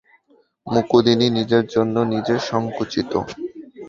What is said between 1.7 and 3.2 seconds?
জন্যে নিজে সংকুচিত।